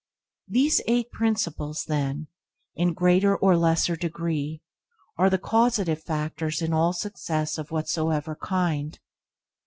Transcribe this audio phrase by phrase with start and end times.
[0.47, 2.25] These eight principles, then,
[2.73, 4.63] in greater or lesser degree,
[5.15, 8.99] are the causative factors in all success of whatsoever kind.